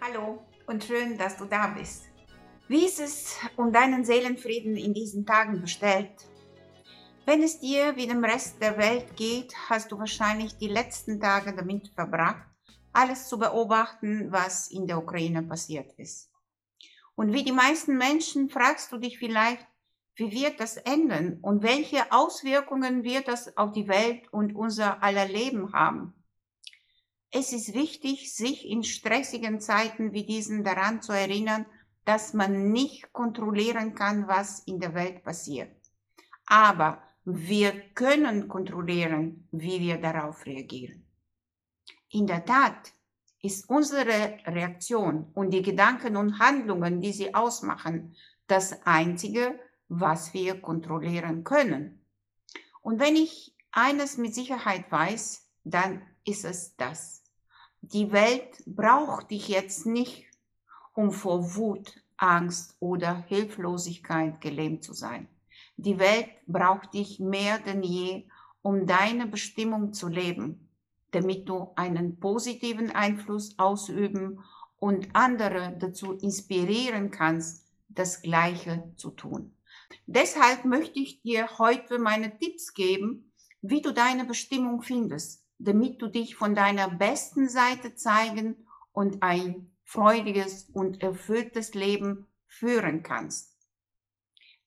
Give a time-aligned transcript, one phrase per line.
[0.00, 2.04] Hallo und schön, dass du da bist.
[2.68, 6.12] Wie ist es um deinen Seelenfrieden in diesen Tagen bestellt?
[7.26, 11.52] Wenn es dir wie dem Rest der Welt geht, hast du wahrscheinlich die letzten Tage
[11.52, 12.46] damit verbracht,
[12.92, 16.30] alles zu beobachten, was in der Ukraine passiert ist.
[17.16, 19.66] Und wie die meisten Menschen fragst du dich vielleicht,
[20.14, 25.26] wie wird das enden und welche Auswirkungen wird das auf die Welt und unser aller
[25.26, 26.17] Leben haben?
[27.30, 31.66] Es ist wichtig, sich in stressigen Zeiten wie diesen daran zu erinnern,
[32.04, 35.76] dass man nicht kontrollieren kann, was in der Welt passiert.
[36.46, 41.04] Aber wir können kontrollieren, wie wir darauf reagieren.
[42.10, 42.94] In der Tat
[43.42, 48.16] ist unsere Reaktion und die Gedanken und Handlungen, die sie ausmachen,
[48.46, 52.02] das Einzige, was wir kontrollieren können.
[52.80, 57.17] Und wenn ich eines mit Sicherheit weiß, dann ist es das.
[57.92, 60.26] Die Welt braucht dich jetzt nicht,
[60.92, 65.26] um vor Wut, Angst oder Hilflosigkeit gelähmt zu sein.
[65.78, 68.24] Die Welt braucht dich mehr denn je,
[68.60, 70.68] um deine Bestimmung zu leben,
[71.12, 74.44] damit du einen positiven Einfluss ausüben
[74.78, 79.54] und andere dazu inspirieren kannst, das Gleiche zu tun.
[80.06, 83.32] Deshalb möchte ich dir heute meine Tipps geben,
[83.62, 89.70] wie du deine Bestimmung findest, damit du dich von deiner besten Seite zeigen und ein
[89.84, 93.56] freudiges und erfülltes Leben führen kannst.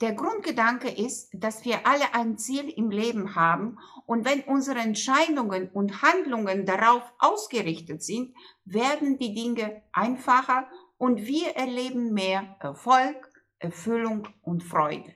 [0.01, 5.69] Der Grundgedanke ist, dass wir alle ein Ziel im Leben haben und wenn unsere Entscheidungen
[5.69, 14.27] und Handlungen darauf ausgerichtet sind, werden die Dinge einfacher und wir erleben mehr Erfolg, Erfüllung
[14.41, 15.13] und Freude.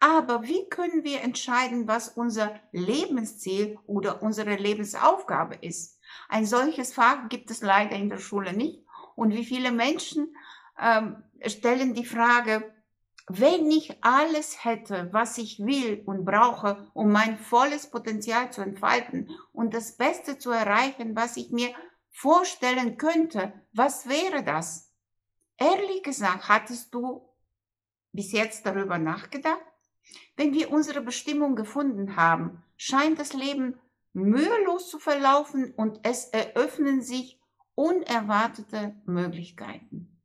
[0.00, 6.00] Aber wie können wir entscheiden, was unser Lebensziel oder unsere Lebensaufgabe ist?
[6.28, 8.84] Ein solches Fach gibt es leider in der Schule nicht.
[9.14, 10.36] Und wie viele Menschen
[10.80, 12.72] ähm, stellen die Frage,
[13.28, 19.30] wenn ich alles hätte, was ich will und brauche, um mein volles Potenzial zu entfalten
[19.52, 21.72] und das Beste zu erreichen, was ich mir
[22.10, 24.92] vorstellen könnte, was wäre das?
[25.56, 27.28] Ehrlich gesagt, hattest du
[28.12, 29.60] bis jetzt darüber nachgedacht?
[30.36, 33.78] Wenn wir unsere Bestimmung gefunden haben, scheint das Leben
[34.12, 37.40] mühelos zu verlaufen und es eröffnen sich
[37.74, 40.20] unerwartete Möglichkeiten.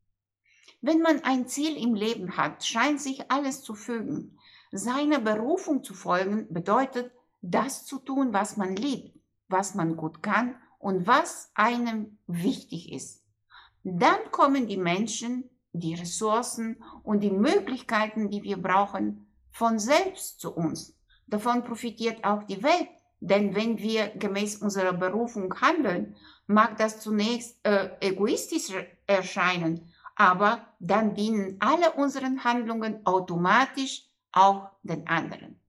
[0.82, 4.38] Wenn man ein Ziel im Leben hat, scheint sich alles zu fügen.
[4.72, 7.12] Seiner Berufung zu folgen bedeutet,
[7.42, 9.18] das zu tun, was man liebt,
[9.48, 13.24] was man gut kann und was einem wichtig ist.
[13.84, 20.54] Dann kommen die Menschen, die Ressourcen und die Möglichkeiten, die wir brauchen, von selbst zu
[20.54, 20.96] uns.
[21.28, 22.90] Davon profitiert auch die Welt,
[23.20, 26.16] denn wenn wir gemäß unserer Berufung handeln,
[26.46, 28.74] mag das zunächst äh, egoistisch
[29.06, 35.60] erscheinen, aber dann dienen alle unseren Handlungen automatisch auch den anderen.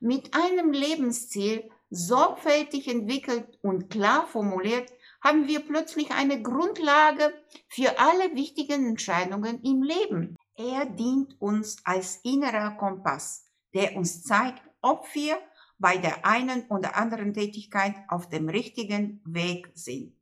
[0.00, 4.90] Mit einem Lebensziel sorgfältig entwickelt und klar formuliert,
[5.20, 7.32] haben wir plötzlich eine Grundlage
[7.68, 10.36] für alle wichtigen Entscheidungen im Leben.
[10.56, 13.44] Er dient uns als innerer Kompass,
[13.74, 15.38] der uns zeigt, ob wir
[15.78, 20.16] bei der einen oder anderen Tätigkeit auf dem richtigen Weg sind.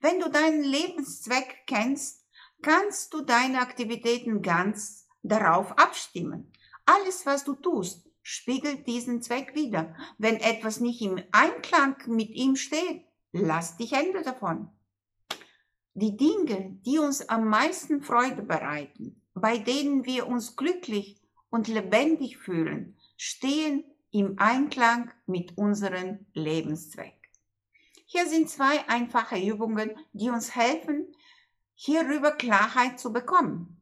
[0.00, 2.24] Wenn du deinen Lebenszweck kennst,
[2.62, 6.52] kannst du deine Aktivitäten ganz darauf abstimmen.
[6.86, 9.94] Alles, was du tust, spiegelt diesen Zweck wider.
[10.16, 14.70] Wenn etwas nicht im Einklang mit ihm steht, lass dich Hände davon.
[15.94, 22.38] Die Dinge, die uns am meisten Freude bereiten, bei denen wir uns glücklich und lebendig
[22.38, 27.14] fühlen, stehen im Einklang mit unserem Lebenszweck.
[28.06, 31.14] Hier sind zwei einfache Übungen, die uns helfen,
[31.74, 33.77] hierüber Klarheit zu bekommen.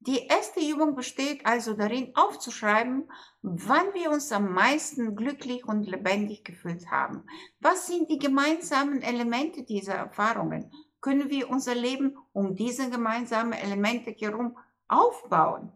[0.00, 3.10] Die erste Übung besteht also darin, aufzuschreiben,
[3.42, 7.24] wann wir uns am meisten glücklich und lebendig gefühlt haben.
[7.58, 10.72] Was sind die gemeinsamen Elemente dieser Erfahrungen?
[11.00, 14.56] Können wir unser Leben um diese gemeinsamen Elemente herum
[14.86, 15.72] aufbauen.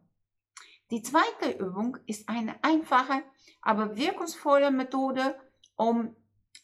[0.92, 3.22] Die zweite Übung ist eine einfache,
[3.60, 5.36] aber wirkungsvolle Methode,
[5.74, 6.14] um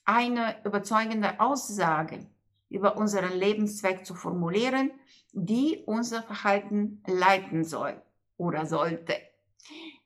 [0.04, 2.28] eine überzeugende Aussage
[2.68, 4.90] über unseren Lebenszweck zu formulieren,
[5.32, 8.00] die unser Verhalten leiten soll
[8.36, 9.14] oder sollte.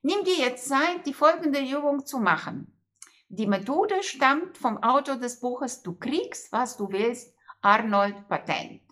[0.03, 2.73] Nimm dir jetzt Zeit, die folgende Übung zu machen.
[3.29, 8.83] Die Methode stammt vom Autor des Buches Du kriegst, was du willst, Arnold Patent.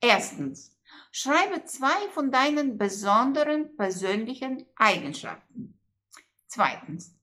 [0.00, 0.74] Erstens,
[1.16, 5.78] Schreibe zwei von deinen besonderen persönlichen Eigenschaften.
[6.48, 7.14] Zweitens.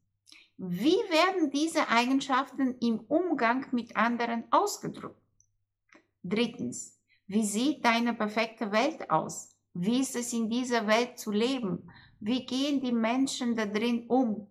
[0.56, 5.21] Wie werden diese Eigenschaften im Umgang mit anderen ausgedrückt?
[6.24, 7.00] Drittens.
[7.28, 9.56] Wie sieht deine perfekte Welt aus?
[9.74, 11.90] Wie ist es in dieser Welt zu leben?
[12.20, 14.48] Wie gehen die Menschen da drin um?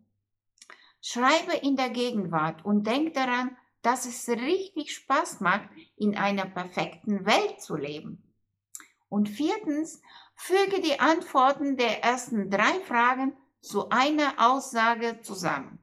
[1.02, 7.24] Schreibe in der Gegenwart und denk daran, dass es richtig Spaß macht, in einer perfekten
[7.24, 8.22] Welt zu leben.
[9.08, 10.02] Und viertens,
[10.34, 15.78] füge die Antworten der ersten drei Fragen zu einer Aussage zusammen.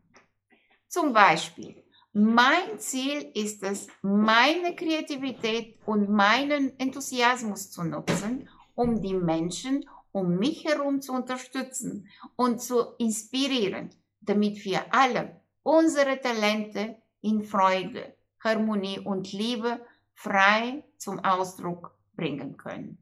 [0.88, 9.14] Zum Beispiel, mein Ziel ist es, meine Kreativität und meinen Enthusiasmus zu nutzen, um die
[9.14, 9.86] Menschen
[10.18, 18.16] um mich herum zu unterstützen und zu inspirieren, damit wir alle unsere Talente in Freude,
[18.44, 22.98] Harmonie und Liebe frei zum Ausdruck bringen können.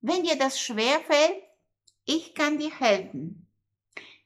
[0.00, 1.44] Wenn dir das schwerfällt,
[2.04, 3.46] ich kann dir helfen.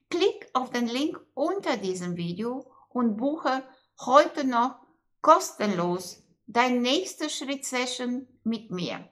[0.08, 2.64] Klick auf den Link unter diesem Video
[2.96, 3.62] und buche
[4.00, 4.76] heute noch
[5.20, 9.06] kostenlos dein nächste Schritt-Session mit mir.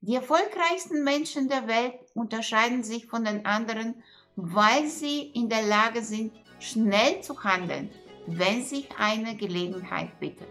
[0.00, 4.02] Die erfolgreichsten Menschen der Welt unterscheiden sich von den anderen,
[4.34, 7.88] weil sie in der Lage sind, schnell zu handeln,
[8.26, 10.48] wenn sich eine Gelegenheit bittet.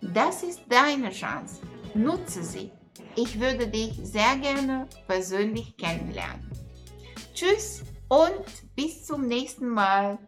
[0.00, 1.62] Das ist deine Chance.
[1.94, 2.70] Nutze sie.
[3.16, 6.48] Ich würde dich sehr gerne persönlich kennenlernen.
[7.34, 8.44] Tschüss und
[8.76, 10.18] bis zum nächsten Mal.